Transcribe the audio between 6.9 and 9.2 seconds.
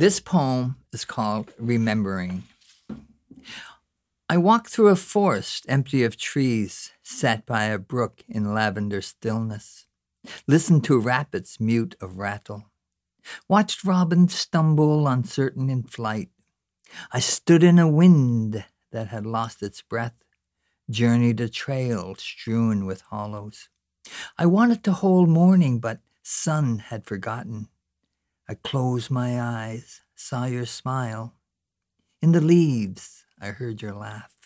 sat by a brook in lavender